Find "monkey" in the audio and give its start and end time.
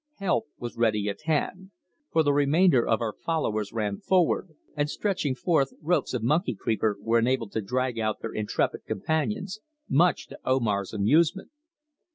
6.23-6.55